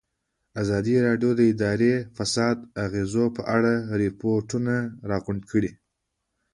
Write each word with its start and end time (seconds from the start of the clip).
ازادي 0.61 0.95
راډیو 1.07 1.31
د 1.37 1.41
اداري 1.51 1.93
فساد 2.17 2.55
د 2.63 2.67
اغېزو 2.87 3.25
په 3.35 3.41
اړه 3.55 3.73
ریپوټونه 4.01 4.75
راغونډ 5.09 5.41
کړي. 5.51 5.71